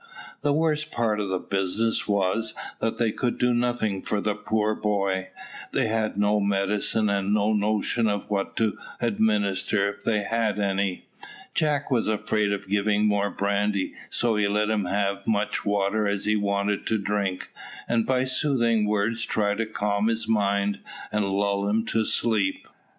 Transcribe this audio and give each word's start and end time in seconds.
The 0.41 0.51
worst 0.51 0.91
part 0.91 1.19
of 1.19 1.27
the 1.27 1.37
business 1.37 2.07
was, 2.07 2.55
that 2.79 2.97
they 2.97 3.11
could 3.11 3.37
do 3.37 3.53
nothing 3.53 4.01
for 4.01 4.19
the 4.19 4.33
poor 4.33 4.73
boy. 4.73 5.29
They 5.73 5.85
had 5.85 6.17
no 6.17 6.39
medicine, 6.39 7.07
and 7.07 7.27
had 7.27 7.33
no 7.35 7.53
notion 7.53 8.07
of 8.07 8.27
what 8.27 8.55
to 8.57 8.79
administer 8.99 9.87
if 9.93 10.03
they 10.03 10.23
had 10.23 10.57
had 10.57 10.59
any. 10.59 11.05
Jack 11.53 11.91
was 11.91 12.07
afraid 12.07 12.51
of 12.51 12.67
giving 12.67 13.05
more 13.05 13.29
brandy, 13.29 13.93
so 14.09 14.35
he 14.37 14.47
let 14.47 14.71
him 14.71 14.85
have 14.85 15.17
as 15.17 15.27
much 15.27 15.65
water 15.65 16.07
as 16.07 16.25
he 16.25 16.35
wanted 16.35 16.87
to 16.87 16.97
drink; 16.97 17.51
and 17.87 18.07
by 18.07 18.23
soothing 18.23 18.87
words 18.87 19.23
tried 19.23 19.59
to 19.59 19.67
calm 19.67 20.07
his 20.07 20.27
mind, 20.27 20.79
and 21.11 21.29
lull 21.29 21.67
him 21.67 21.85
to 21.85 22.05
sleep. 22.05 22.67